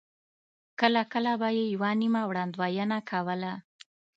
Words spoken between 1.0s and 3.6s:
کله به یې یوه نیمه وړاندوینه کوله.